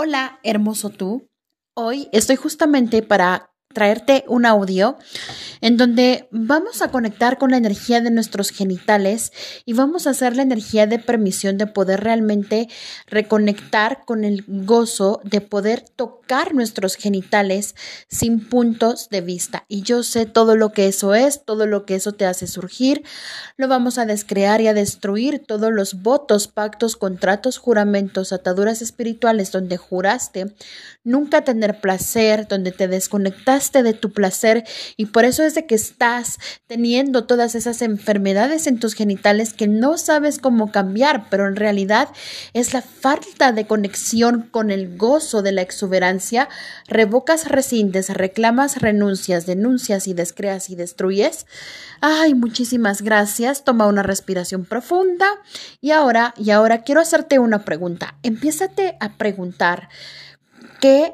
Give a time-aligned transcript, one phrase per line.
[0.00, 1.28] Hola, hermoso tú.
[1.74, 4.96] Hoy estoy justamente para traerte un audio
[5.60, 9.32] en donde vamos a conectar con la energía de nuestros genitales
[9.64, 12.68] y vamos a hacer la energía de permisión de poder realmente
[13.06, 17.74] reconectar con el gozo de poder tocar nuestros genitales
[18.08, 19.64] sin puntos de vista.
[19.68, 23.02] Y yo sé todo lo que eso es, todo lo que eso te hace surgir.
[23.56, 29.52] Lo vamos a descrear y a destruir todos los votos, pactos, contratos, juramentos, ataduras espirituales
[29.52, 30.54] donde juraste
[31.04, 34.64] nunca tener placer, donde te desconectaste de tu placer
[34.96, 39.98] y por eso de que estás teniendo todas esas enfermedades en tus genitales que no
[39.98, 42.08] sabes cómo cambiar, pero en realidad
[42.52, 46.48] es la falta de conexión con el gozo de la exuberancia.
[46.86, 51.46] Revocas, rescindes, reclamas, renuncias, denuncias y descreas y destruyes.
[52.00, 53.64] Ay, muchísimas gracias.
[53.64, 55.26] Toma una respiración profunda
[55.80, 58.16] y ahora, y ahora quiero hacerte una pregunta.
[58.22, 59.88] Empiézate a preguntar
[60.80, 61.12] qué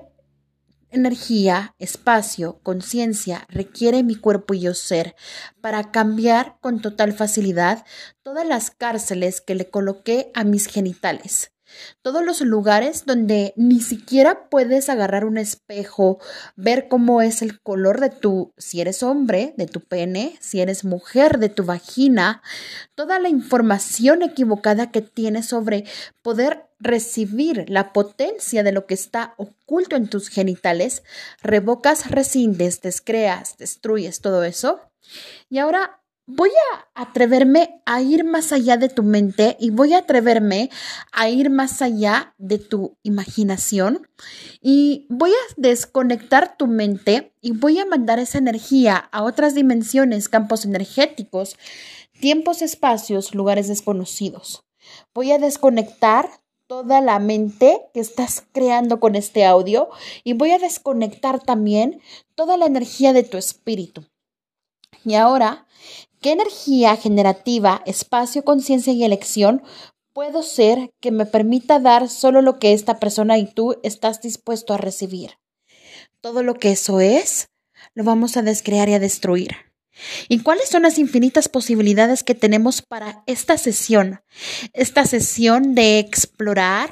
[0.95, 5.15] energía, espacio, conciencia requiere mi cuerpo y yo ser
[5.61, 7.85] para cambiar con total facilidad
[8.23, 11.54] todas las cárceles que le coloqué a mis genitales?
[12.03, 16.19] Todos los lugares donde ni siquiera puedes agarrar un espejo,
[16.57, 20.85] ver cómo es el color de tu, si eres hombre, de tu pene, si eres
[20.85, 22.43] mujer, de tu vagina,
[22.95, 25.85] toda la información equivocada que tienes sobre
[26.23, 31.03] poder recibir la potencia de lo que está oculto en tus genitales,
[31.43, 34.81] revocas, rescindes, descreas, destruyes todo eso.
[35.49, 39.99] Y ahora voy a atreverme a ir más allá de tu mente y voy a
[39.99, 40.71] atreverme
[41.13, 44.09] a ir más allá de tu imaginación
[44.63, 50.29] y voy a desconectar tu mente y voy a mandar esa energía a otras dimensiones,
[50.29, 51.57] campos energéticos,
[52.21, 54.65] tiempos, espacios, lugares desconocidos.
[55.13, 56.29] Voy a desconectar
[56.67, 59.91] toda la mente que estás creando con este audio
[60.23, 62.01] y voy a desconectar también
[62.35, 64.07] toda la energía de tu espíritu.
[65.05, 65.67] Y ahora
[66.25, 69.63] ¿Qué energía generativa, espacio, conciencia y elección
[70.15, 74.73] puedo ser que me permita dar solo lo que esta persona y tú estás dispuesto
[74.73, 75.33] a recibir?
[76.23, 77.51] Todo lo que eso es,
[77.93, 79.51] lo vamos a descrear y a destruir.
[80.31, 84.23] ¿Y cuáles son las infinitas posibilidades que tenemos para esta sesión?
[84.73, 86.89] Esta sesión de explorar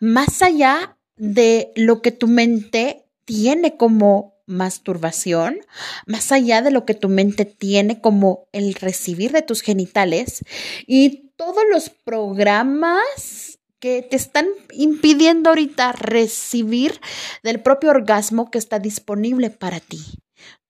[0.00, 5.60] más allá de lo que tu mente tiene como masturbación,
[6.06, 10.44] más allá de lo que tu mente tiene como el recibir de tus genitales
[10.86, 17.00] y todos los programas que te están impidiendo ahorita recibir
[17.42, 20.02] del propio orgasmo que está disponible para ti.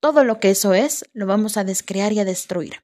[0.00, 2.82] Todo lo que eso es, lo vamos a descrear y a destruir.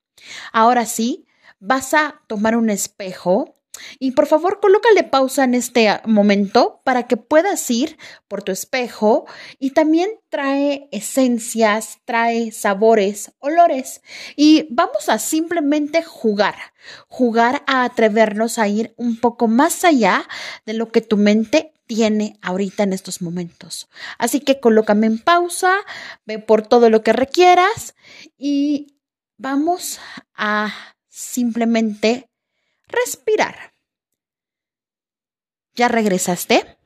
[0.53, 1.27] Ahora sí,
[1.59, 3.60] vas a tomar un espejo
[3.99, 7.99] y por favor, colócale pausa en este momento para que puedas ir
[8.29, 9.27] por tu espejo
[9.59, 14.03] y también trae esencias, trae sabores, olores
[14.37, 16.57] y vamos a simplemente jugar,
[17.09, 20.27] jugar a atrevernos a ir un poco más allá
[20.67, 23.89] de lo que tu mente tiene ahorita en estos momentos.
[24.19, 25.75] Así que colócame en pausa,
[26.25, 27.95] ve por todo lo que requieras
[28.39, 28.95] y
[29.37, 29.99] vamos
[30.35, 30.73] a
[31.09, 32.30] simplemente
[32.91, 33.73] respirar.
[35.75, 36.77] ¿Ya regresaste?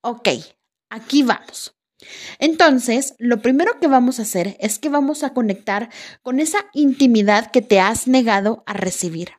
[0.00, 0.28] Ok,
[0.90, 1.74] aquí vamos.
[2.38, 5.90] Entonces, lo primero que vamos a hacer es que vamos a conectar
[6.22, 9.32] con esa intimidad que te has negado a recibir.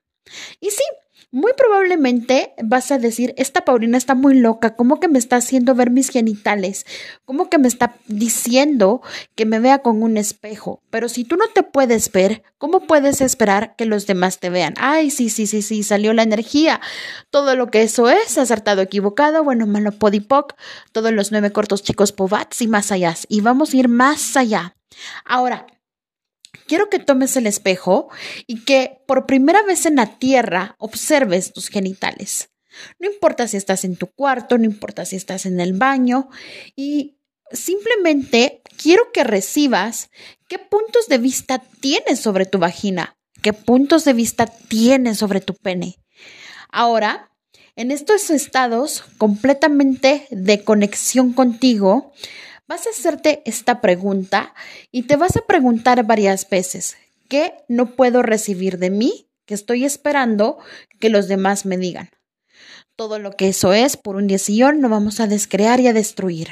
[0.59, 0.83] Y sí,
[1.31, 5.75] muy probablemente vas a decir, esta Paulina está muy loca, ¿cómo que me está haciendo
[5.75, 6.85] ver mis genitales?
[7.25, 9.01] ¿Cómo que me está diciendo
[9.35, 10.81] que me vea con un espejo?
[10.89, 14.73] Pero si tú no te puedes ver, ¿cómo puedes esperar que los demás te vean?
[14.77, 16.81] Ay, sí, sí, sí, sí, salió la energía.
[17.29, 20.55] Todo lo que eso es, acertado, equivocado, bueno, malo, podipoc,
[20.91, 23.15] todos los nueve cortos chicos povats y más allá.
[23.27, 24.75] Y vamos a ir más allá.
[25.25, 25.65] Ahora,
[26.67, 28.09] quiero que tomes el espejo
[28.47, 32.49] y que por primera vez en la tierra observes tus genitales.
[32.99, 36.29] No importa si estás en tu cuarto, no importa si estás en el baño
[36.75, 37.17] y
[37.51, 40.09] simplemente quiero que recibas
[40.47, 45.55] qué puntos de vista tienes sobre tu vagina, qué puntos de vista tienes sobre tu
[45.55, 45.97] pene.
[46.71, 47.31] Ahora,
[47.75, 52.13] en estos estados completamente de conexión contigo,
[52.69, 54.53] Vas a hacerte esta pregunta
[54.91, 59.85] y te vas a preguntar varias veces, ¿qué no puedo recibir de mí que estoy
[59.85, 60.59] esperando
[60.99, 62.11] que los demás me digan?
[62.95, 66.49] Todo lo que eso es por un decisión lo vamos a descrear y a destruir.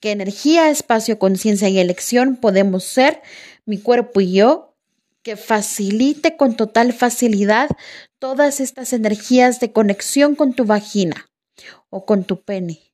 [0.00, 3.20] ¿Qué energía, espacio, conciencia y elección podemos ser,
[3.66, 4.74] mi cuerpo y yo,
[5.22, 7.68] que facilite con total facilidad
[8.18, 11.26] todas estas energías de conexión con tu vagina?
[11.90, 12.87] o con tu pene.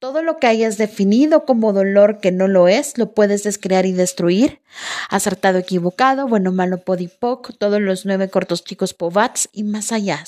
[0.00, 3.92] Todo lo que hayas definido como dolor que no lo es, lo puedes descrear y
[3.92, 4.62] destruir.
[5.10, 10.24] Acertado, equivocado, bueno, malo, podipoc, todos los nueve cortos chicos povats y más allá.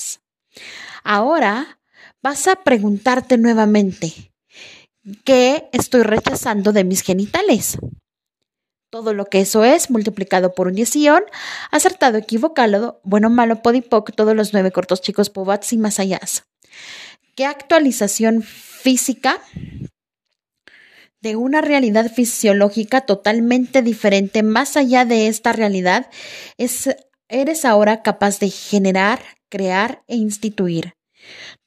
[1.03, 1.79] Ahora
[2.21, 4.31] vas a preguntarte nuevamente,
[5.23, 7.79] ¿qué estoy rechazando de mis genitales?
[8.91, 11.23] Todo lo que eso es multiplicado por un diesión,
[11.71, 16.21] acertado, equivocado, bueno, malo, podipoc, todos los nueve cortos chicos povats y más allá.
[17.33, 18.43] ¿Qué actualización
[18.83, 19.41] física
[21.21, 26.09] de una realidad fisiológica totalmente diferente más allá de esta realidad,
[26.57, 26.89] es,
[27.29, 30.95] eres ahora capaz de generar, crear e instituir.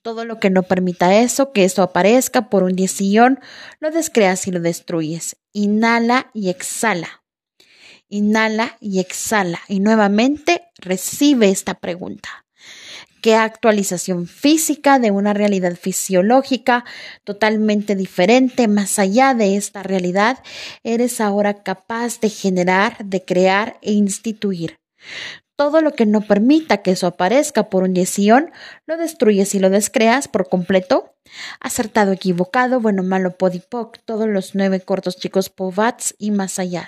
[0.03, 3.41] Todo lo que no permita eso, que eso aparezca por un diesión,
[3.81, 5.39] lo descreas y lo destruyes.
[5.55, 7.25] Inhala y exhala.
[8.11, 9.61] Inhala y exhala.
[9.69, 12.46] Y nuevamente recibe esta pregunta
[13.21, 16.85] qué actualización física de una realidad fisiológica
[17.25, 20.39] totalmente diferente, más allá de esta realidad,
[20.85, 24.79] eres ahora capaz de generar, de crear e instituir.
[25.57, 28.51] Todo lo que no permita que eso aparezca por diesión,
[28.87, 31.15] lo destruyes y lo descreas por completo.
[31.61, 36.87] Acertado, equivocado, bueno, malo, podipoc, todos los nueve cortos chicos povats y más allá.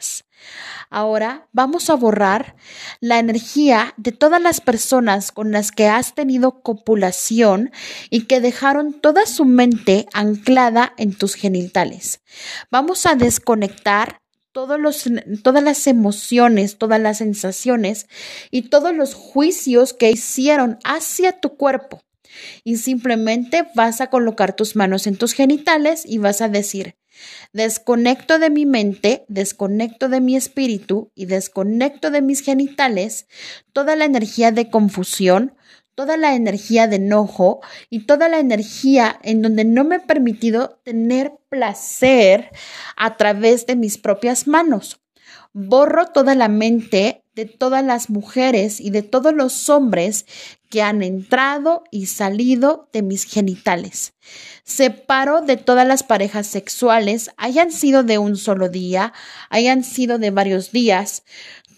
[0.91, 2.57] Ahora vamos a borrar
[3.01, 7.73] la energía de todas las personas con las que has tenido copulación
[8.11, 12.21] y que dejaron toda su mente anclada en tus genitales.
[12.71, 14.21] Vamos a desconectar
[14.53, 15.05] todos los,
[15.43, 18.07] todas las emociones, todas las sensaciones
[18.51, 22.03] y todos los juicios que hicieron hacia tu cuerpo.
[22.65, 26.97] Y simplemente vas a colocar tus manos en tus genitales y vas a decir,
[27.53, 33.27] Desconecto de mi mente, desconecto de mi espíritu y desconecto de mis genitales
[33.73, 35.55] toda la energía de confusión,
[35.95, 37.61] toda la energía de enojo
[37.91, 42.51] y toda la energía en donde no me he permitido tener placer
[42.97, 45.01] a través de mis propias manos.
[45.61, 50.25] Borro toda la mente de todas las mujeres y de todos los hombres
[50.71, 54.13] que han entrado y salido de mis genitales.
[54.63, 59.13] Separo de todas las parejas sexuales, hayan sido de un solo día,
[59.51, 61.25] hayan sido de varios días,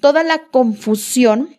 [0.02, 1.56] toda la confusión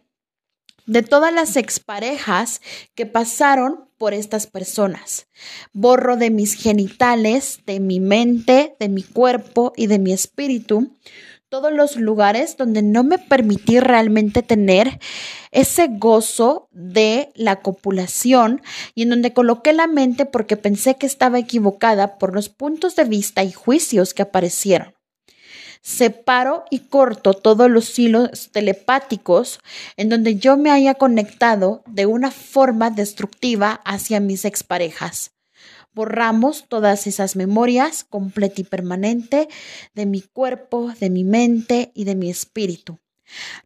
[0.86, 2.62] de todas las exparejas
[2.94, 5.26] que pasaron por estas personas.
[5.74, 10.96] Borro de mis genitales, de mi mente, de mi cuerpo y de mi espíritu
[11.52, 15.02] todos los lugares donde no me permití realmente tener
[15.52, 18.62] ese gozo de la copulación
[18.96, 23.04] y en donde coloqué la mente porque pensé que estaba equivocada por los puntos de
[23.04, 24.94] vista y juicios que aparecieron.
[25.82, 29.60] Separo y corto todos los hilos telepáticos
[29.98, 35.34] en donde yo me haya conectado de una forma destructiva hacia mis exparejas
[35.94, 39.48] borramos todas esas memorias completa y permanente
[39.94, 43.00] de mi cuerpo, de mi mente y de mi espíritu.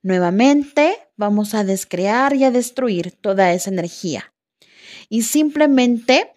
[0.01, 4.33] Nuevamente vamos a descrear y a destruir toda esa energía.
[5.09, 6.33] Y simplemente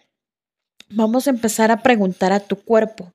[0.89, 3.13] vamos a empezar a preguntar a tu cuerpo,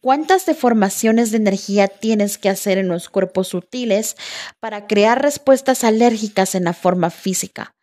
[0.00, 4.16] ¿Cuántas deformaciones de energía tienes que hacer en los cuerpos sutiles
[4.58, 7.76] para crear respuestas alérgicas en la forma física?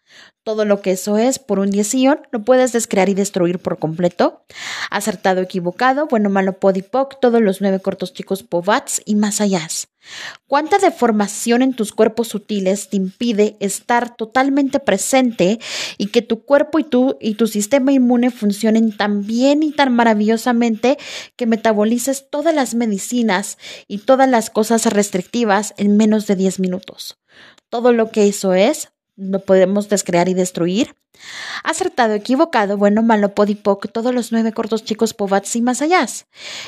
[0.44, 4.46] Todo lo que eso es por un diesión lo puedes descrear y destruir por completo.
[4.90, 9.68] Acertado, equivocado, bueno, malo, podipoc, todos los nueve cortos chicos povats y más allá.
[10.48, 15.60] ¿Cuánta deformación en tus cuerpos sutiles te impide estar totalmente presente
[15.98, 19.94] y que tu cuerpo y tu, y tu sistema inmune funcionen tan bien y tan
[19.94, 20.98] maravillosamente
[21.36, 27.20] que metabolices todas las medicinas y todas las cosas restrictivas en menos de 10 minutos?
[27.70, 28.90] Todo lo que eso es
[29.20, 30.96] no podemos descrear y destruir.
[31.64, 36.06] Acertado, equivocado, bueno, malo, podipoc, todos los nueve cortos chicos, povats y más allá.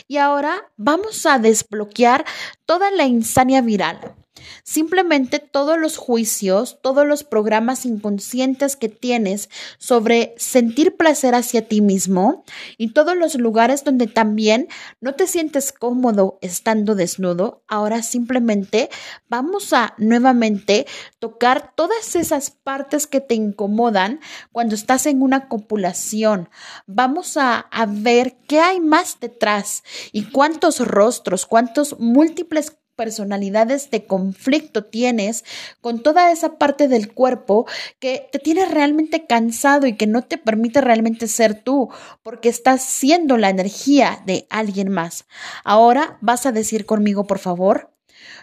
[0.08, 2.26] Y ahora vamos a desbloquear
[2.66, 4.16] toda la insania viral.
[4.64, 11.82] Simplemente todos los juicios, todos los programas inconscientes que tienes sobre sentir placer hacia ti
[11.82, 12.46] mismo
[12.78, 14.68] y todos los lugares donde también
[15.02, 18.90] no te sientes cómodo estando desnudo, ahora simplemente
[19.28, 20.88] vamos a nuevamente
[21.20, 24.22] tocar todas esas partes que te incomodan
[24.52, 26.50] cuando estás en una copulación.
[26.88, 34.84] Vamos a, ver qué hay más detrás y cuántos rostros, cuántos múltiples personalidades de conflicto
[34.84, 35.44] tienes
[35.82, 37.66] con toda esa parte del cuerpo
[38.00, 41.90] que te tiene realmente cansado y que no te permite realmente ser tú
[42.24, 45.26] porque estás siendo la energía de alguien más.
[45.64, 47.92] Ahora vas a decir conmigo, por favor,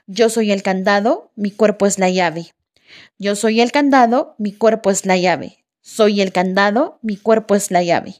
[0.07, 2.55] yo soy el candado, mi cuerpo es la llave.
[3.19, 5.65] Yo soy el candado, mi cuerpo es la llave.
[5.89, 8.17] Soy el candado, mi cuerpo es la llave.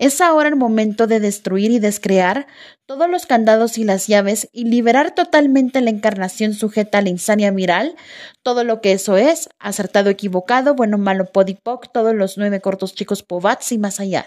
[0.00, 2.48] Es ahora el momento de destruir y descrear
[2.86, 7.52] todos los candados y las llaves y liberar totalmente la encarnación sujeta a la insania
[7.52, 7.94] viral,
[8.42, 13.22] todo lo que eso es, acertado, equivocado, bueno, malo, podipoc, todos los nueve cortos chicos
[13.22, 14.26] povats y más allá.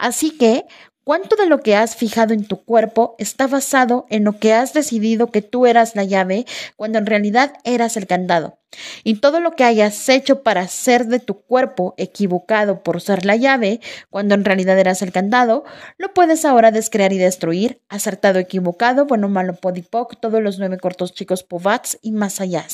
[0.00, 0.64] Así que,
[1.10, 4.72] ¿Cuánto de lo que has fijado en tu cuerpo está basado en lo que has
[4.74, 8.60] decidido que tú eras la llave cuando en realidad eras el candado?
[9.02, 13.34] Y todo lo que hayas hecho para ser de tu cuerpo equivocado por ser la
[13.34, 15.64] llave, cuando en realidad eras el candado,
[15.98, 21.12] lo puedes ahora descrear y destruir, acertado, equivocado, bueno, malo, podipoc, todos los nueve cortos
[21.12, 22.64] chicos povats y más allá.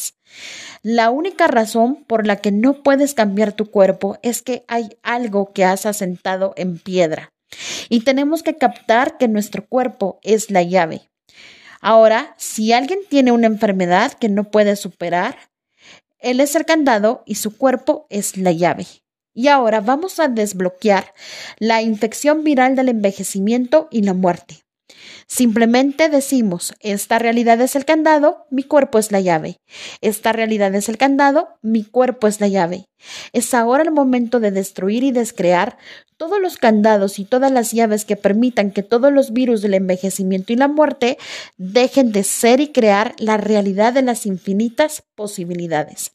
[0.83, 5.55] La única razón por la que no puedes cambiar tu cuerpo es que hay algo
[5.55, 7.33] que has asentado en piedra.
[7.89, 11.09] Y tenemos que captar que nuestro cuerpo es la llave.
[11.81, 15.37] Ahora, si alguien tiene una enfermedad que no puede superar,
[16.19, 18.87] él es el candado y su cuerpo es la llave.
[19.35, 21.13] Y ahora vamos a desbloquear
[21.59, 24.67] la infección viral del envejecimiento y la muerte.
[25.27, 29.59] Simplemente decimos, esta realidad es el candado, mi cuerpo es la llave.
[30.01, 32.87] Esta realidad es el candado, mi cuerpo es la llave.
[33.33, 35.77] Es ahora el momento de destruir y descrear
[36.17, 40.53] todos los candados y todas las llaves que permitan que todos los virus del envejecimiento
[40.53, 41.19] y la muerte
[41.57, 46.13] dejen de ser y crear la realidad de las infinitas posibilidades.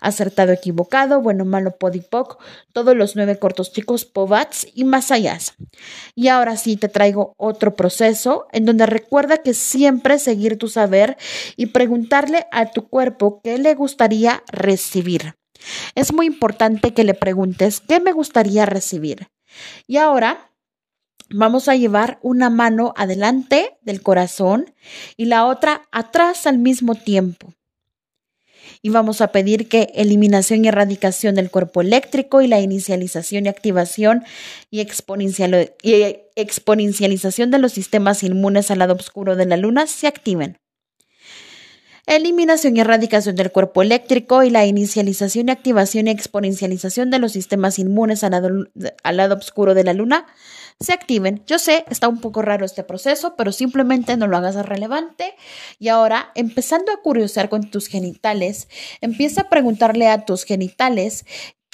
[0.00, 5.38] Acertado, equivocado, bueno, malo, podipoc, todos los nueve cortos chicos, povats y más allá.
[6.14, 11.16] Y ahora sí te traigo otro proceso en donde recuerda que siempre seguir tu saber
[11.56, 15.34] y preguntarle a tu cuerpo qué le gustaría recibir.
[15.94, 19.28] Es muy importante que le preguntes qué me gustaría recibir.
[19.86, 20.50] Y ahora
[21.30, 24.72] vamos a llevar una mano adelante del corazón
[25.16, 27.52] y la otra atrás al mismo tiempo.
[28.82, 33.48] Y vamos a pedir que eliminación y erradicación del cuerpo eléctrico y la inicialización y
[33.48, 34.24] activación
[34.70, 34.80] y,
[36.36, 40.58] exponencialización de los sistemas inmunes al lado oscuro de la luna se activen
[42.06, 47.32] eliminación y erradicación del cuerpo eléctrico y la inicialización y activación y exponencialización de los
[47.32, 50.26] sistemas inmunes al lado, oscuro de la luna
[50.80, 51.42] se activen.
[51.46, 55.34] Yo sé, está un poco raro este proceso, pero simplemente no lo hagas relevante.
[55.78, 58.68] Y ahora, empezando a curiosear con tus genitales,
[59.00, 61.24] empieza a preguntarle a tus genitales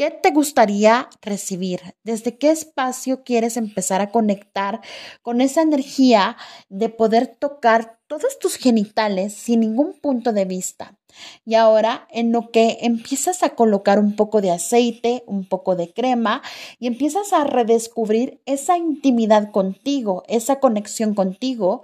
[0.01, 1.95] ¿Qué te gustaría recibir?
[2.05, 4.81] ¿Desde qué espacio quieres empezar a conectar
[5.21, 6.39] con esa energía
[6.71, 10.97] de poder tocar todos tus genitales sin ningún punto de vista?
[11.45, 15.93] Y ahora en lo que empiezas a colocar un poco de aceite, un poco de
[15.93, 16.41] crema
[16.79, 21.83] y empiezas a redescubrir esa intimidad contigo, esa conexión contigo,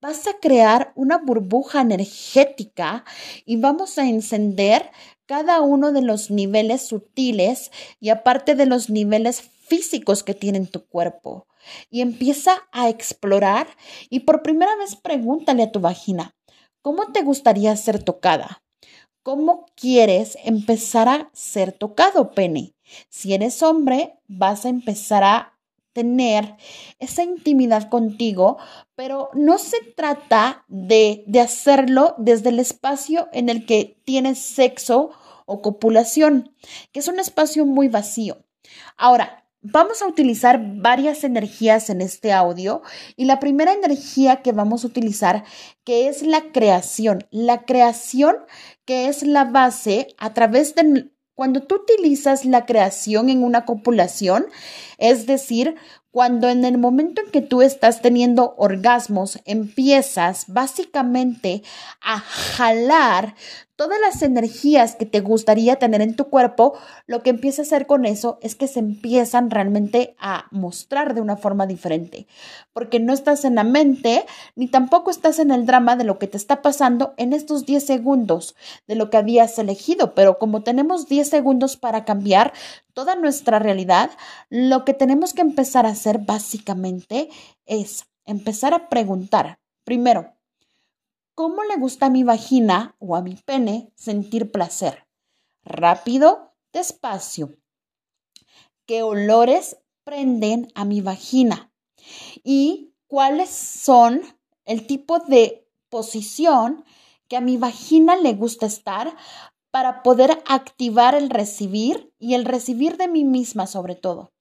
[0.00, 3.04] vas a crear una burbuja energética
[3.46, 4.90] y vamos a encender
[5.26, 10.86] cada uno de los niveles sutiles y aparte de los niveles físicos que tiene tu
[10.86, 11.46] cuerpo.
[11.90, 13.66] Y empieza a explorar
[14.10, 16.34] y por primera vez pregúntale a tu vagina,
[16.82, 18.62] ¿cómo te gustaría ser tocada?
[19.22, 22.74] ¿Cómo quieres empezar a ser tocado, pene?
[23.08, 25.53] Si eres hombre, vas a empezar a
[25.94, 26.56] tener
[26.98, 28.58] esa intimidad contigo,
[28.94, 35.12] pero no se trata de, de hacerlo desde el espacio en el que tienes sexo
[35.46, 36.54] o copulación,
[36.92, 38.44] que es un espacio muy vacío.
[38.98, 42.82] Ahora, Vamos a utilizar varias energías en este audio
[43.16, 45.44] y la primera energía que vamos a utilizar
[45.84, 48.36] que es la creación, la creación
[48.84, 54.46] que es la base a través de cuando tú utilizas la creación en una copulación,
[54.98, 55.76] es decir,
[56.14, 61.64] cuando en el momento en que tú estás teniendo orgasmos, empiezas básicamente
[62.00, 63.34] a jalar
[63.76, 66.74] todas las energías que te gustaría tener en tu cuerpo,
[67.06, 71.20] lo que empieza a hacer con eso es que se empiezan realmente a mostrar de
[71.20, 72.26] una forma diferente,
[72.72, 76.28] porque no estás en la mente ni tampoco estás en el drama de lo que
[76.28, 78.54] te está pasando en estos 10 segundos
[78.86, 82.52] de lo que habías elegido, pero como tenemos 10 segundos para cambiar
[82.92, 84.10] toda nuestra realidad,
[84.50, 85.90] lo que tenemos que empezar a
[86.24, 87.30] básicamente
[87.66, 90.34] es empezar a preguntar, primero,
[91.34, 95.06] ¿cómo le gusta a mi vagina o a mi pene sentir placer?
[95.62, 97.56] Rápido, despacio.
[98.86, 101.72] ¿Qué olores prenden a mi vagina?
[102.42, 104.20] ¿Y cuáles son
[104.64, 106.84] el tipo de posición
[107.28, 109.16] que a mi vagina le gusta estar
[109.70, 114.33] para poder activar el recibir y el recibir de mí misma sobre todo.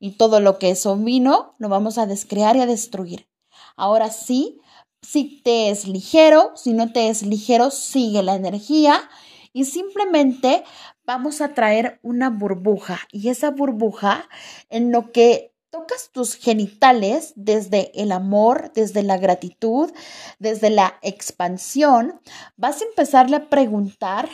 [0.00, 3.28] Y todo lo que eso vino, lo vamos a descrear y a destruir.
[3.76, 4.60] Ahora sí,
[5.02, 9.08] si te es ligero, si no te es ligero, sigue la energía
[9.52, 10.64] y simplemente
[11.04, 14.28] vamos a traer una burbuja y esa burbuja
[14.68, 19.90] en lo que tocas tus genitales desde el amor, desde la gratitud,
[20.38, 22.20] desde la expansión,
[22.56, 24.28] vas a empezarle a preguntar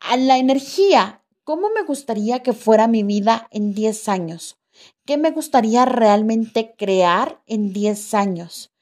[0.00, 4.59] a la energía, ¿cómo me gustaría que fuera mi vida en 10 años?
[5.04, 8.72] ¿Qué me gustaría realmente crear en 10 años?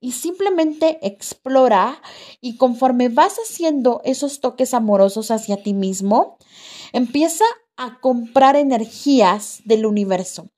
[0.00, 2.00] Y simplemente explora
[2.40, 6.38] y conforme vas haciendo esos toques amorosos hacia ti mismo,
[6.92, 7.44] empieza
[7.76, 10.48] a comprar energías del universo.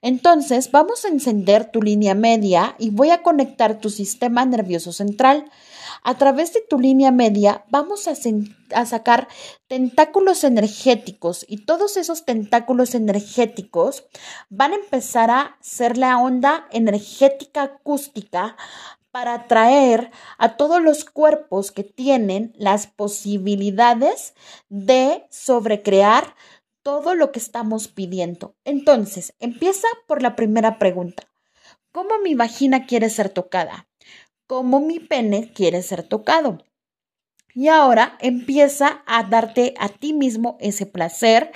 [0.00, 5.50] Entonces vamos a encender tu línea media y voy a conectar tu sistema nervioso central.
[6.04, 8.14] A través de tu línea media vamos a,
[8.86, 9.28] sacar
[9.68, 14.04] tentáculos energéticos y todos esos tentáculos energéticos
[14.48, 18.56] van a empezar a ser la onda energética acústica
[19.12, 24.34] para atraer a todos los cuerpos que tienen las posibilidades
[24.68, 26.34] de sobrecrear
[26.82, 28.56] todo lo que estamos pidiendo.
[28.64, 31.28] Entonces, empieza por la primera pregunta.
[31.92, 33.86] ¿Cómo mi vagina quiere ser tocada?
[34.52, 36.58] ¿Cómo mi pene quiere ser tocado?
[37.54, 41.52] Y ahora empieza a darte a ti mismo ese placer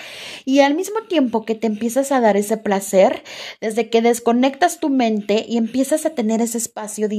[0.47, 3.23] y al mismo tiempo que te empiezas a dar ese placer,
[3.61, 7.17] desde que desconectas tu mente y empiezas a tener ese espacio de,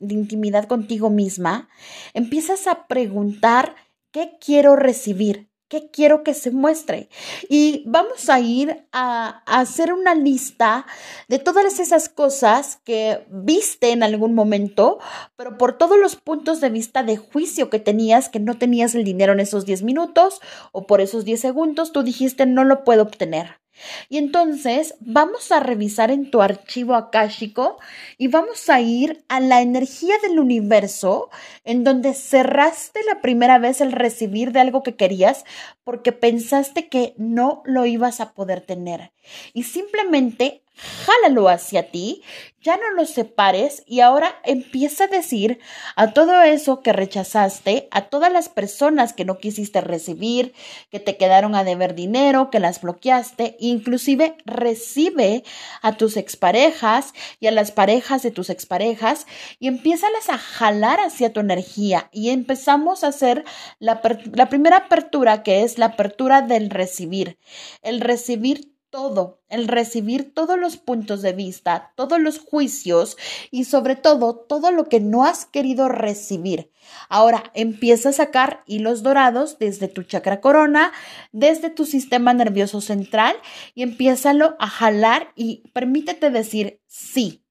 [0.00, 1.68] de intimidad contigo misma,
[2.12, 3.76] empiezas a preguntar
[4.10, 7.08] qué quiero recibir, ¿Qué quiero que se muestre?
[7.48, 10.84] Y vamos a ir a, a, hacer una lista
[11.28, 14.98] de todas esas cosas que viste en algún momento,
[15.36, 19.04] pero por todos los puntos de vista de juicio que tenías, que no tenías el
[19.04, 20.40] dinero en esos 10 minutos
[20.72, 23.59] o por esos 10 segundos, tú dijiste no lo puedo obtener.
[24.08, 27.78] Y entonces vamos a revisar en tu archivo akáshico
[28.18, 31.30] y vamos a ir a la energía del universo
[31.64, 35.44] en donde cerraste la primera vez el recibir de algo que querías
[35.84, 39.12] porque pensaste que no lo ibas a poder tener.
[39.54, 40.62] Y simplemente
[41.04, 42.22] jálalo hacia ti,
[42.62, 45.60] ya no lo separes y ahora empieza a decir
[45.96, 50.52] a todo eso que rechazaste, a todas las personas que no quisiste recibir,
[50.90, 55.42] que te quedaron a deber dinero, que las bloqueaste, inclusive recibe
[55.80, 59.26] a tus exparejas y a las parejas de tus exparejas
[59.58, 62.10] y empiézalas a jalar hacia tu energía.
[62.12, 63.44] Y empezamos a hacer
[63.78, 64.02] la,
[64.34, 67.38] la primera apertura que es la apertura del recibir,
[67.82, 73.16] el recibir todo, el recibir todos los puntos de vista, todos los juicios
[73.50, 76.70] y sobre todo todo lo que no has querido recibir.
[77.08, 80.92] Ahora empieza a sacar hilos dorados desde tu chakra corona,
[81.32, 83.36] desde tu sistema nervioso central
[83.74, 87.44] y empiézalo a jalar y permítete decir sí.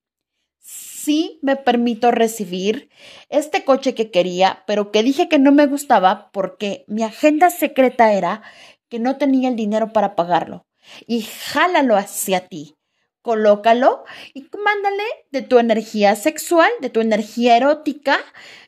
[0.60, 2.90] Sí me permito recibir
[3.30, 8.14] este coche que quería, pero que dije que no me gustaba porque mi agenda secreta
[8.14, 8.44] era
[8.90, 10.69] que no tenía el dinero para pagarlo
[11.08, 12.76] y jálalo hacia ti.
[13.22, 18.18] Colócalo y mándale de tu energía sexual, de tu energía erótica,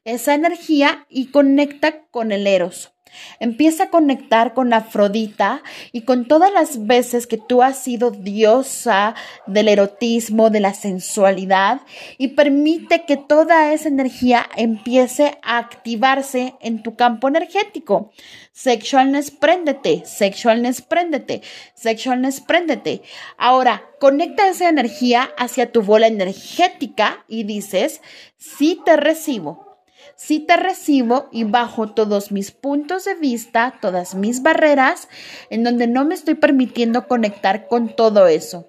[0.04, 2.92] esa energía y conecta con el eros.
[3.40, 9.16] Empieza a conectar con Afrodita y con todas las veces que tú has sido diosa
[9.48, 11.82] del erotismo, de la sensualidad
[12.18, 18.12] y permite que toda esa energía empiece a activarse en tu campo energético.
[18.52, 21.42] Sexualness, préndete, sexualness, préndete,
[21.74, 23.02] sexualness, préndete.
[23.38, 28.02] Ahora, conecta esa energía hacia tu bola energética y dices,
[28.38, 29.71] sí te recibo
[30.16, 35.08] si te recibo y bajo todos mis puntos de vista, todas mis barreras,
[35.50, 38.68] en donde no me estoy permitiendo conectar con todo eso.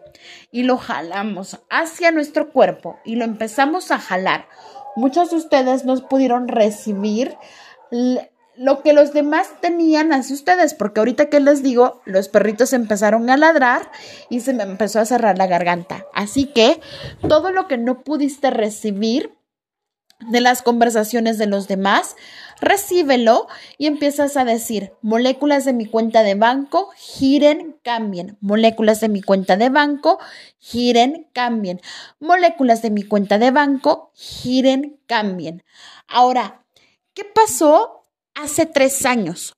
[0.50, 4.46] Y lo jalamos hacia nuestro cuerpo y lo empezamos a jalar.
[4.96, 7.36] Muchos de ustedes no pudieron recibir
[8.56, 13.30] lo que los demás tenían hacia ustedes, porque ahorita que les digo, los perritos empezaron
[13.30, 13.90] a ladrar
[14.28, 16.04] y se me empezó a cerrar la garganta.
[16.12, 16.80] Así que
[17.28, 19.34] todo lo que no pudiste recibir,
[20.28, 22.16] de las conversaciones de los demás,
[22.60, 28.38] recíbelo y empiezas a decir, moléculas de mi cuenta de banco, giren, cambien.
[28.40, 30.18] Moléculas de mi cuenta de banco,
[30.58, 31.80] giren, cambien.
[32.20, 35.62] Moléculas de mi cuenta de banco, giren, cambien.
[36.08, 36.64] Ahora,
[37.14, 38.04] ¿qué pasó
[38.34, 39.54] hace tres años?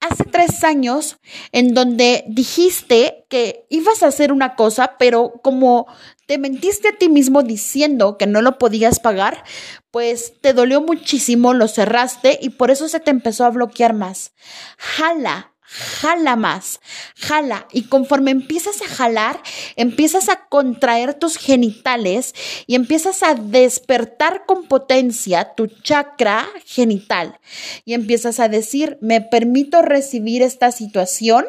[0.00, 1.18] Hace tres años
[1.52, 5.86] en donde dijiste que ibas a hacer una cosa, pero como
[6.26, 9.44] te mentiste a ti mismo diciendo que no lo podías pagar,
[9.90, 14.32] pues te dolió muchísimo, lo cerraste y por eso se te empezó a bloquear más.
[14.76, 16.80] Jala, jala más,
[17.14, 17.68] jala.
[17.72, 19.40] Y conforme empiezas a jalar,
[19.76, 22.34] empiezas a contraer tus genitales
[22.66, 27.38] y empiezas a despertar con potencia tu chakra genital.
[27.84, 31.44] Y empiezas a decir, me permito recibir esta situación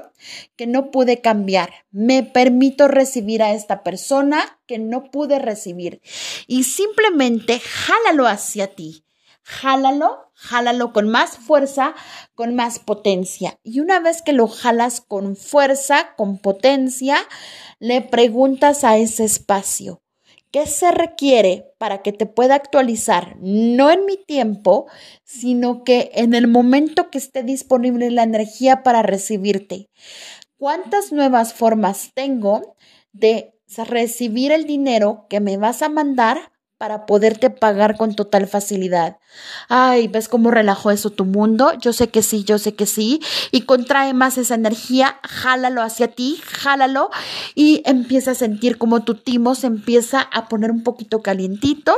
[0.58, 1.72] que no pude cambiar.
[1.92, 6.02] Me permito recibir a esta persona que no pude recibir.
[6.46, 9.06] Y simplemente jálalo hacia ti.
[9.50, 11.96] Jálalo, jálalo con más fuerza,
[12.36, 13.58] con más potencia.
[13.64, 17.18] Y una vez que lo jalas con fuerza, con potencia,
[17.80, 20.04] le preguntas a ese espacio,
[20.52, 23.38] ¿qué se requiere para que te pueda actualizar?
[23.40, 24.86] No en mi tiempo,
[25.24, 29.90] sino que en el momento que esté disponible la energía para recibirte.
[30.58, 32.76] ¿Cuántas nuevas formas tengo
[33.14, 33.56] de
[33.88, 39.18] recibir el dinero que me vas a mandar para poderte pagar con total facilidad.
[39.68, 41.74] Ay, ¿ves cómo relajó eso tu mundo?
[41.80, 43.22] Yo sé que sí, yo sé que sí.
[43.52, 47.12] Y contrae más esa energía, jálalo hacia ti, jálalo
[47.54, 51.94] y empieza a sentir como tu timo se empieza a poner un poquito calientito.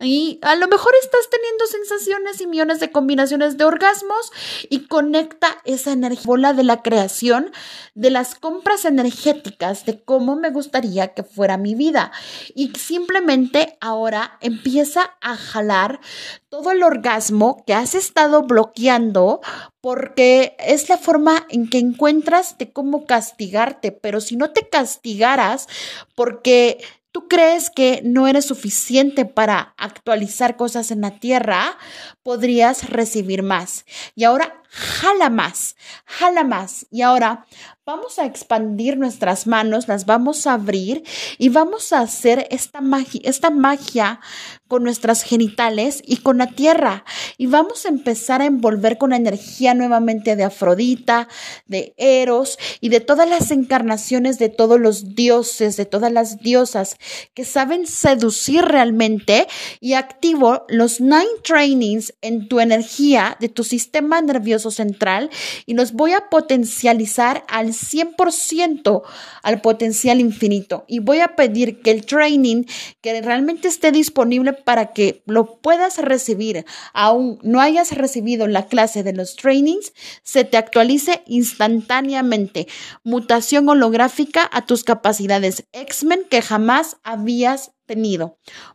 [0.00, 4.32] Y a lo mejor estás teniendo sensaciones y millones de combinaciones de orgasmos
[4.70, 7.52] y conecta esa energía bola de la creación,
[7.94, 12.12] de las compras energéticas, de cómo me gustaría que fuera mi vida.
[12.54, 16.00] Y simplemente ahora empieza a jalar
[16.48, 19.40] todo el orgasmo que has estado bloqueando
[19.80, 25.66] porque es la forma en que encuentras de cómo castigarte, pero si no te castigaras
[26.14, 26.78] porque
[27.12, 31.76] tú crees que no eres suficiente para actualizar cosas en la tierra,
[32.22, 33.84] podrías recibir más.
[34.16, 36.86] Y ahora jala más, jala más.
[36.90, 37.44] Y ahora
[37.84, 41.02] vamos a expandir nuestras manos, las vamos a abrir
[41.36, 44.20] y vamos a hacer esta magia, esta magia
[44.68, 47.04] con nuestras genitales y con la tierra.
[47.36, 51.28] Y vamos a empezar a envolver con la energía nuevamente de Afrodita,
[51.66, 56.96] de Eros y de todas las encarnaciones de todos los dioses, de todas las diosas
[57.34, 59.48] que saben seducir realmente
[59.80, 65.30] y activo los nine trainings en tu energía de tu sistema nervioso central
[65.66, 69.02] y los voy a potencializar al 100%
[69.42, 70.84] al potencial infinito.
[70.86, 72.64] Y voy a pedir que el training
[73.00, 79.02] que realmente esté disponible para que lo puedas recibir, aún no hayas recibido la clase
[79.02, 82.68] de los trainings, se te actualice instantáneamente.
[83.04, 87.72] Mutación holográfica a tus capacidades X-Men que jamás habías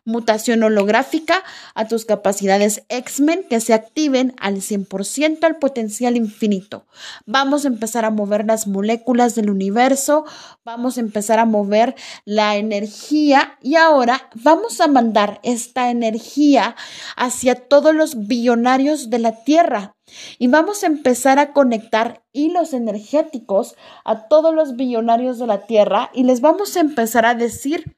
[0.04, 1.42] Mutación holográfica
[1.74, 6.86] a tus capacidades X-Men que se activen al 100% al potencial infinito.
[7.26, 10.24] Vamos a empezar a mover las moléculas del universo,
[10.64, 16.76] vamos a empezar a mover la energía y ahora vamos a mandar esta energía
[17.16, 19.94] hacia todos los billonarios de la Tierra.
[20.38, 26.10] Y vamos a empezar a conectar hilos energéticos a todos los billonarios de la Tierra
[26.14, 27.96] y les vamos a empezar a decir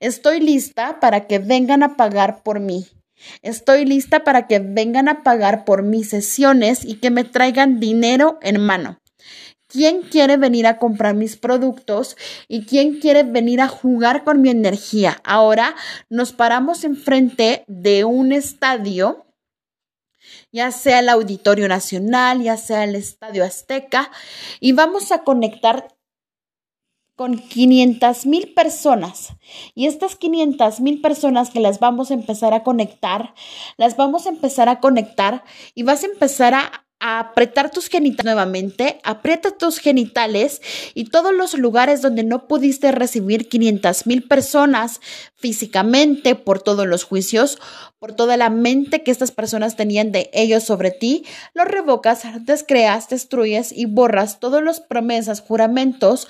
[0.00, 2.86] Estoy lista para que vengan a pagar por mí.
[3.42, 8.38] Estoy lista para que vengan a pagar por mis sesiones y que me traigan dinero
[8.42, 9.00] en mano.
[9.68, 14.50] ¿Quién quiere venir a comprar mis productos y quién quiere venir a jugar con mi
[14.50, 15.20] energía?
[15.24, 15.74] Ahora
[16.08, 19.26] nos paramos enfrente de un estadio,
[20.52, 24.12] ya sea el Auditorio Nacional, ya sea el Estadio Azteca,
[24.60, 25.95] y vamos a conectar
[27.16, 29.34] con 500 mil personas.
[29.74, 33.34] Y estas 500 mil personas que las vamos a empezar a conectar,
[33.78, 35.42] las vamos a empezar a conectar
[35.74, 40.62] y vas a empezar a apretar tus genitales nuevamente, aprieta tus genitales
[40.94, 45.00] y todos los lugares donde no pudiste recibir 500 mil personas
[45.34, 47.58] físicamente por todos los juicios,
[47.98, 53.10] por toda la mente que estas personas tenían de ellos sobre ti, los revocas, descreas,
[53.10, 56.28] destruyes y borras todas las promesas, juramentos,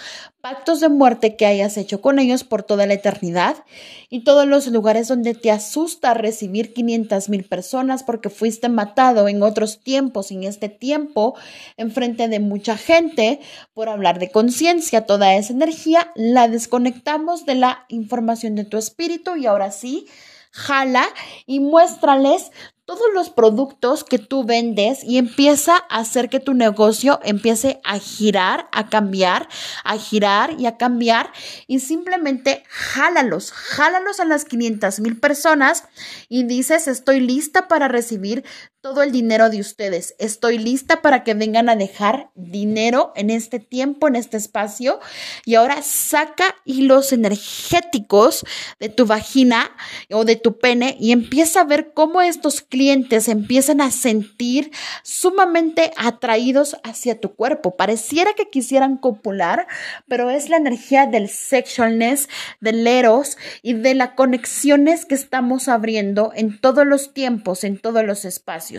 [0.49, 3.65] pactos de muerte que hayas hecho con ellos por toda la eternidad
[4.09, 9.43] y todos los lugares donde te asusta recibir 500 mil personas porque fuiste matado en
[9.43, 11.35] otros tiempos, en este tiempo,
[11.77, 13.41] en frente de mucha gente
[13.75, 15.05] por hablar de conciencia.
[15.05, 20.07] Toda esa energía la desconectamos de la información de tu espíritu y ahora sí
[20.53, 21.07] jala
[21.45, 22.53] y muéstrales
[22.87, 27.99] todos los productos que tú vendes y empieza a hacer que tu negocio empiece a
[27.99, 29.49] girar, a cambiar,
[29.83, 31.33] a girar y a cambiar
[31.67, 35.83] y simplemente jálalos, jálalos a las 500 mil personas
[36.29, 38.45] y dices estoy lista para recibir
[38.87, 43.59] todo el dinero de ustedes, estoy lista para que vengan a dejar dinero en este
[43.59, 45.01] tiempo, en este espacio
[45.45, 48.45] y ahora saca hilos energéticos
[48.79, 49.73] de tu vagina
[50.13, 54.71] o de tu pene y empieza a ver cómo estos clientes empiezan a sentir
[55.03, 57.77] sumamente atraídos hacia tu cuerpo.
[57.77, 59.67] Pareciera que quisieran copular,
[60.07, 62.29] pero es la energía del sexualness,
[62.61, 68.05] del eros y de las conexiones que estamos abriendo en todos los tiempos, en todos
[68.05, 68.76] los espacios.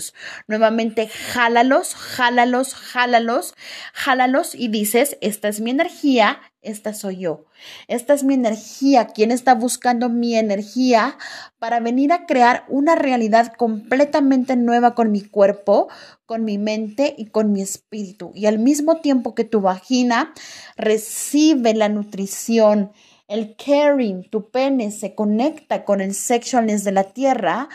[0.48, 3.54] Nuevamente, jálalos, jálalos, jálalos,
[3.94, 7.46] jálalos y dices, esta es mi energía, esta soy yo.
[7.88, 9.08] Esta es mi energía.
[9.08, 11.18] ¿Quién está buscando mi energía
[11.60, 15.88] para venir a crear una realidad completamente nueva con mi cuerpo,
[16.26, 18.32] con mi mente y con mi espíritu?
[18.36, 20.34] Y al mismo tiempo que tu vagina
[20.76, 22.92] recibe la nutrición,
[23.28, 27.68] el caring, tu pene se conecta con el sexualness de la tierra,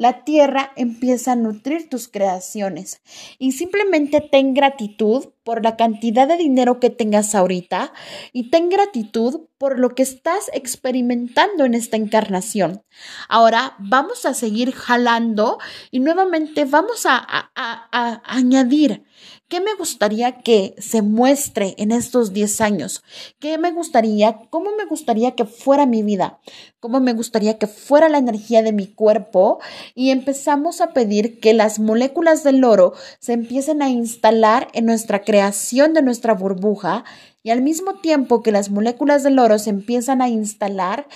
[0.00, 3.02] la tierra empieza a nutrir tus creaciones.
[3.38, 7.92] Y simplemente ten gratitud por la cantidad de dinero que tengas ahorita
[8.32, 12.84] y ten gratitud por lo que estás experimentando en esta encarnación.
[13.28, 15.58] Ahora vamos a seguir jalando
[15.90, 19.02] y nuevamente vamos a, a añadir
[19.50, 23.02] ¿Qué me gustaría que se muestre en estos 10 años?
[23.40, 26.38] ¿Qué me gustaría, cómo me gustaría que fuera mi vida?
[26.78, 29.58] ¿Cómo me gustaría que fuera la energía de mi cuerpo?
[29.96, 35.22] Y empezamos a pedir que las moléculas del oro se empiecen a instalar en nuestra
[35.40, 37.02] creación de nuestra burbuja
[37.42, 41.08] y al mismo tiempo que las moléculas del oro se empiezan a instalar,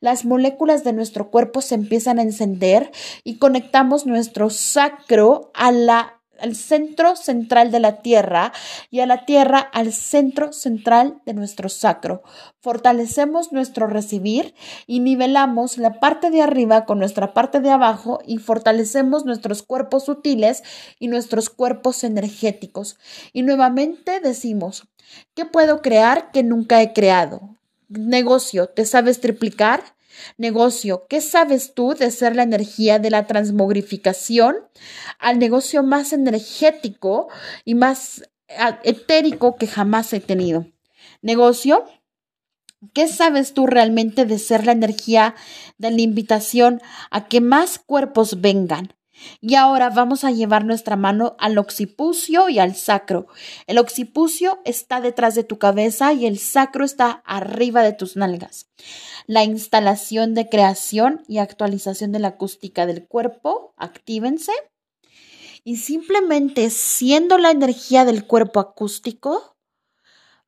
[0.00, 2.92] las moléculas de nuestro cuerpo se empiezan a encender
[3.24, 8.52] y conectamos nuestro sacro a la al centro central de la tierra
[8.90, 12.22] y a la tierra al centro central de nuestro sacro.
[12.60, 14.54] Fortalecemos nuestro recibir
[14.86, 20.04] y nivelamos la parte de arriba con nuestra parte de abajo y fortalecemos nuestros cuerpos
[20.04, 20.62] sutiles
[20.98, 22.98] y nuestros cuerpos energéticos.
[23.32, 24.88] Y nuevamente decimos,
[25.34, 27.56] ¿qué puedo crear que nunca he creado?
[27.88, 29.82] Negocio, ¿te sabes triplicar?
[30.36, 34.56] Negocio, ¿qué sabes tú de ser la energía de la transmogrificación
[35.18, 37.28] al negocio más energético
[37.64, 38.22] y más
[38.82, 40.66] etérico que jamás he tenido?
[41.22, 41.84] Negocio,
[42.92, 45.34] ¿qué sabes tú realmente de ser la energía
[45.78, 48.94] de la invitación a que más cuerpos vengan?
[49.40, 53.26] Y ahora vamos a llevar nuestra mano al occipucio y al sacro.
[53.66, 58.68] El occipucio está detrás de tu cabeza y el sacro está arriba de tus nalgas.
[59.26, 64.52] La instalación de creación y actualización de la acústica del cuerpo, actívense.
[65.64, 69.56] Y simplemente siendo la energía del cuerpo acústico,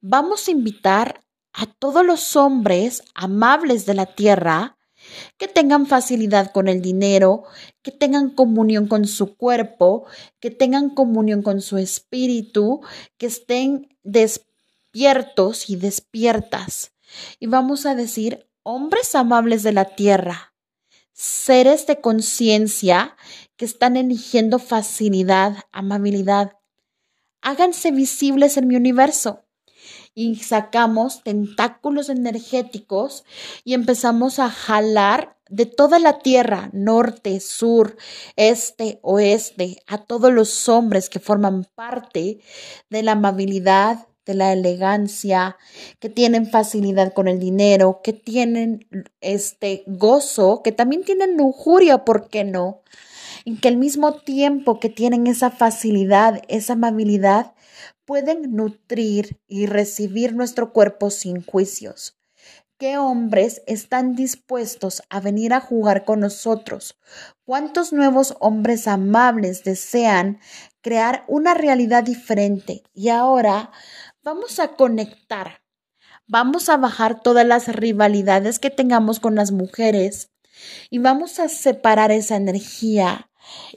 [0.01, 1.21] vamos a invitar
[1.53, 4.77] a todos los hombres amables de la tierra
[5.39, 7.45] que tengan facilidad con el dinero,
[7.83, 10.07] que tengan comunión con su cuerpo,
[10.41, 12.81] que tengan comunión con su espíritu,
[13.19, 16.93] que estén despiertos y despiertas.
[17.39, 20.55] Y vamos a decir, hombres amables de la tierra,
[21.13, 23.17] seres de conciencia
[23.57, 26.59] que están eligiendo facilidad, amabilidad,
[27.41, 29.44] háganse visibles en mi universo
[30.15, 33.25] y sacamos tentáculos energéticos
[33.65, 37.97] y empezamos a jalar de toda la tierra, norte, sur,
[38.37, 42.41] este, oeste, a todos los hombres que forman parte
[42.91, 45.57] de la amabilidad, de la elegancia,
[45.99, 48.87] que tienen facilidad con el dinero, que tienen
[49.21, 52.83] este gozo, que también tienen lujuria, ¿por qué no?
[53.45, 57.54] Y que al mismo tiempo que tienen esa facilidad, esa amabilidad,
[58.05, 62.17] pueden nutrir y recibir nuestro cuerpo sin juicios.
[62.77, 66.99] ¿Qué hombres están dispuestos a venir a jugar con nosotros?
[67.45, 70.41] ¿Cuántos nuevos hombres amables desean
[70.81, 72.83] crear una realidad diferente?
[72.93, 73.71] Y ahora
[74.25, 75.63] vamos a conectar,
[76.27, 80.31] vamos a bajar todas las rivalidades que tengamos con las mujeres
[80.91, 83.31] y vamos a separar esa energía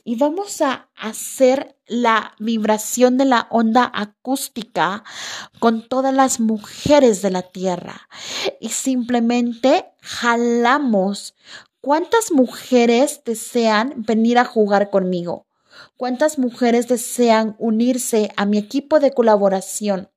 [0.04, 5.04] y vamos a hacer la vibración de la onda acústica
[5.60, 8.08] con todas las mujeres de la tierra
[8.60, 11.36] y simplemente jalamos.
[11.82, 15.48] ¿Cuántas mujeres desean venir a jugar conmigo?
[15.96, 20.10] ¿Cuántas mujeres desean unirse a mi equipo de colaboración?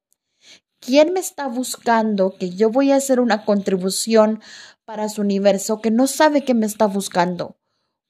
[0.80, 4.40] ¿Quién me está buscando que yo voy a hacer una contribución
[4.86, 7.59] para su universo que no sabe que me está buscando?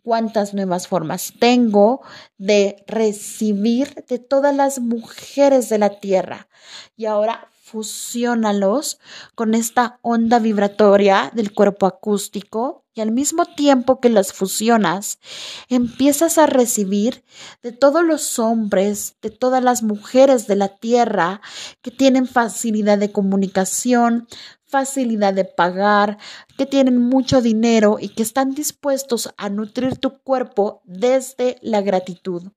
[0.03, 2.01] Cuántas nuevas formas tengo
[2.39, 6.49] de recibir de todas las mujeres de la tierra.
[6.97, 8.99] Y ahora fusiónalos
[9.35, 15.21] con esta onda vibratoria del cuerpo acústico y al mismo tiempo que las fusionas,
[15.69, 17.25] empiezas a recibir
[17.63, 21.41] de todos los hombres, de todas las mujeres de la tierra
[21.83, 24.27] que tienen facilidad de comunicación,
[24.71, 26.19] facilidad de pagar,
[26.57, 32.53] que tienen mucho dinero y que están dispuestos a nutrir tu cuerpo desde la gratitud.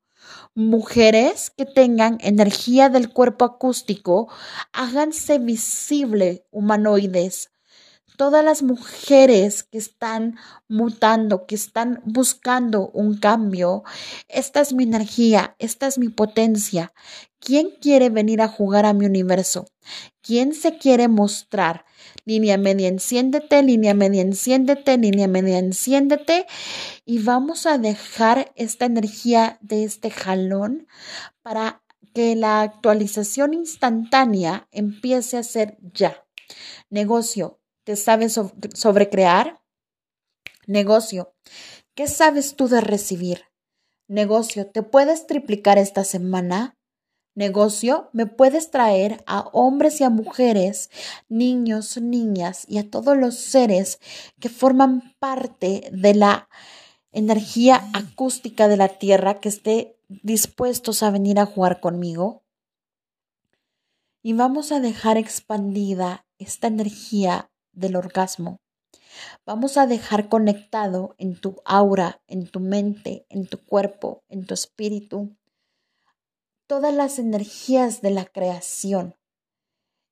[0.56, 4.30] Mujeres que tengan energía del cuerpo acústico,
[4.72, 7.50] háganse visible humanoides.
[8.16, 13.84] Todas las mujeres que están mutando, que están buscando un cambio,
[14.28, 16.94] esta es mi energía, esta es mi potencia.
[17.40, 19.66] ¿Quién quiere venir a jugar a mi universo?
[20.24, 21.86] ¿Quién se quiere mostrar?
[22.24, 26.48] Línea media, enciéndete, línea media, enciéndete, línea media, enciéndete.
[27.06, 30.88] Y vamos a dejar esta energía de este jalón
[31.42, 31.84] para
[32.14, 36.26] que la actualización instantánea empiece a ser ya.
[36.90, 38.40] Negocio, ¿te sabes
[38.76, 39.62] sobre, crear?
[40.68, 41.36] Negocio,
[41.96, 43.42] ¿qué sabes tú de recibir?
[44.08, 46.78] Negocio, ¿te puedes triplicar esta semana?
[47.36, 50.90] Negocio, me puedes traer a hombres y a mujeres,
[51.30, 54.00] niños, niñas y a todos los seres
[54.40, 56.50] que forman parte de la
[57.12, 62.44] energía acústica de la Tierra que esté dispuestos a venir a jugar conmigo.
[64.22, 68.60] Y vamos a dejar expandida esta energía del orgasmo.
[69.46, 74.54] Vamos a dejar conectado en tu aura, en tu mente, en tu cuerpo, en tu
[74.54, 75.36] espíritu,
[76.74, 79.16] todas las energías de la creación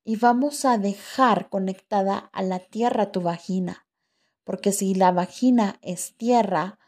[0.04, 3.88] y vamos a dejar conectada a la tierra tu vagina,
[4.44, 6.78] porque si la vagina es tierra,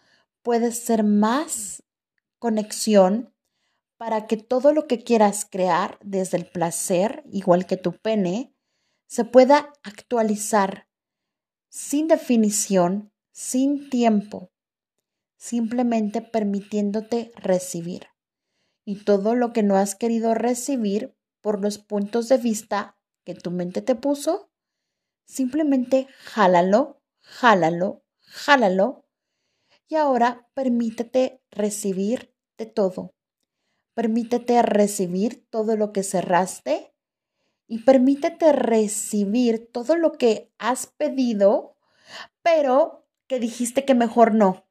[0.43, 1.83] puede ser más
[2.39, 3.35] conexión
[3.97, 8.55] para que todo lo que quieras crear desde el placer, igual que tu pene,
[9.09, 10.87] se pueda actualizar
[11.69, 14.53] sin definición, sin tiempo,
[15.37, 18.14] simplemente permitiéndote recibir
[18.85, 23.51] y todo lo que no has querido recibir por los puntos de vista que tu
[23.51, 24.51] mente te puso,
[25.27, 29.07] simplemente jálalo, jálalo, jálalo
[29.89, 33.15] y ahora permítete recibir de todo.
[33.95, 36.95] Permítete recibir todo lo que cerraste
[37.67, 41.77] y permítete recibir todo lo que has pedido,
[42.43, 44.67] pero que dijiste que mejor no.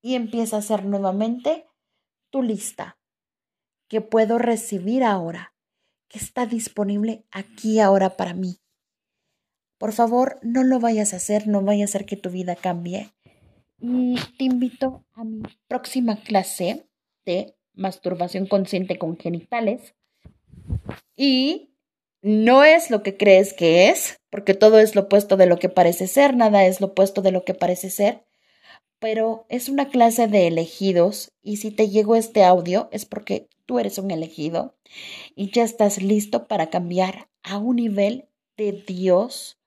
[0.00, 1.65] Y empieza a hacer nuevamente
[2.30, 2.98] tu lista
[3.88, 5.54] que puedo recibir ahora,
[6.08, 8.58] que está disponible aquí ahora para mí.
[9.78, 13.12] Por favor, no lo vayas a hacer, no vaya a hacer que tu vida cambie.
[13.78, 16.86] Y te invito a mi próxima clase
[17.24, 19.94] de masturbación consciente con genitales.
[21.14, 21.74] Y
[22.22, 25.68] no es lo que crees que es, porque todo es lo opuesto de lo que
[25.68, 28.26] parece ser, nada es lo opuesto de lo que parece ser
[28.98, 33.78] pero es una clase de elegidos y si te llegó este audio es porque tú
[33.78, 34.74] eres un elegido
[35.34, 39.58] y ya estás listo para cambiar a un nivel de Dios,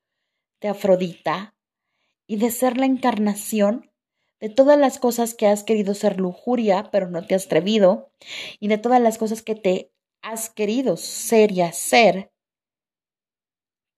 [0.61, 1.55] de Afrodita
[2.27, 3.89] y de ser la encarnación
[4.39, 8.11] de todas las cosas que has querido ser lujuria, pero no te has atrevido,
[8.59, 12.31] y de todas las cosas que te has querido ser y hacer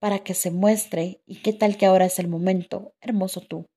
[0.00, 3.68] para que se muestre y qué tal que ahora es el momento, hermoso tú.